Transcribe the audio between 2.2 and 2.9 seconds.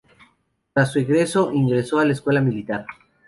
Militar.